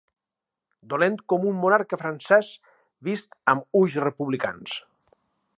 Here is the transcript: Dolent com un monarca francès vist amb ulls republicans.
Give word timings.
Dolent 0.93 1.17
com 1.33 1.45
un 1.51 1.59
monarca 1.65 2.01
francès 2.03 2.51
vist 3.11 3.39
amb 3.55 3.81
ulls 3.83 4.03
republicans. 4.09 4.79